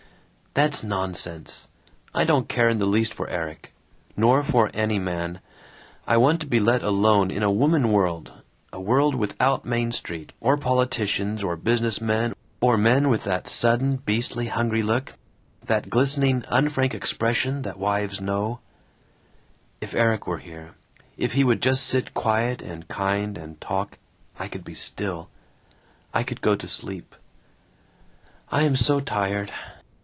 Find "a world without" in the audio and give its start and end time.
8.73-9.63